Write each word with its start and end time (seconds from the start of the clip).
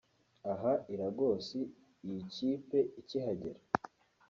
Aha 0.51 0.73
i 0.93 0.95
Lagos 1.01 1.47
iyi 2.07 2.21
kipe 2.33 2.79
ikihagera 3.01 3.59